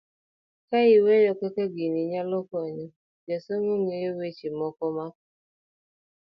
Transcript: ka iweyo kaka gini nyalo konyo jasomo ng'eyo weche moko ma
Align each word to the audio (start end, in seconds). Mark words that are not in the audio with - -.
ka 0.67 0.79
iweyo 0.97 1.31
kaka 1.41 1.63
gini 1.75 1.99
nyalo 2.11 2.37
konyo 2.49 2.85
jasomo 3.27 3.71
ng'eyo 3.81 4.11
weche 4.19 4.47
moko 4.59 4.85
ma 4.95 5.05